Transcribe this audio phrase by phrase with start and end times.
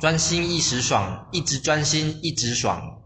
[0.00, 2.99] 专心一时爽一直专心一直爽。